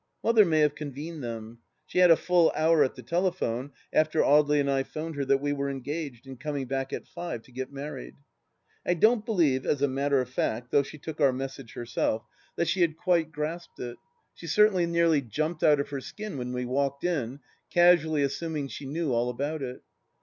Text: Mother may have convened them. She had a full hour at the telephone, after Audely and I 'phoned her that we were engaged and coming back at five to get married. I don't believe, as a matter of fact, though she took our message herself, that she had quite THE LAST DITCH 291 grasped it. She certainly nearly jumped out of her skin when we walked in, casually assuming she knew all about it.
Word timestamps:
Mother 0.23 0.45
may 0.45 0.61
have 0.61 0.73
convened 0.73 1.23
them. 1.23 1.59
She 1.85 1.99
had 1.99 2.09
a 2.09 2.15
full 2.15 2.51
hour 2.55 2.83
at 2.83 2.95
the 2.95 3.03
telephone, 3.03 3.71
after 3.93 4.21
Audely 4.23 4.59
and 4.59 4.67
I 4.67 4.81
'phoned 4.81 5.13
her 5.13 5.25
that 5.25 5.37
we 5.37 5.53
were 5.53 5.69
engaged 5.69 6.25
and 6.25 6.39
coming 6.39 6.65
back 6.65 6.91
at 6.91 7.07
five 7.07 7.43
to 7.43 7.51
get 7.51 7.71
married. 7.71 8.15
I 8.83 8.95
don't 8.95 9.23
believe, 9.23 9.63
as 9.63 9.83
a 9.83 9.87
matter 9.87 10.19
of 10.19 10.27
fact, 10.27 10.71
though 10.71 10.81
she 10.81 10.97
took 10.97 11.21
our 11.21 11.31
message 11.31 11.73
herself, 11.73 12.23
that 12.55 12.67
she 12.67 12.81
had 12.81 12.97
quite 12.97 13.31
THE 13.35 13.41
LAST 13.41 13.69
DITCH 13.77 13.97
291 13.97 13.99
grasped 13.99 13.99
it. 13.99 14.41
She 14.41 14.47
certainly 14.47 14.85
nearly 14.87 15.21
jumped 15.21 15.63
out 15.63 15.79
of 15.79 15.89
her 15.89 16.01
skin 16.01 16.35
when 16.39 16.51
we 16.51 16.65
walked 16.65 17.03
in, 17.03 17.39
casually 17.69 18.23
assuming 18.23 18.69
she 18.69 18.87
knew 18.87 19.11
all 19.13 19.29
about 19.29 19.61
it. 19.61 19.83